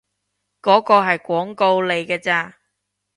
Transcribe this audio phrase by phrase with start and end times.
[0.63, 2.57] 嗰個係廣告嚟㗎咋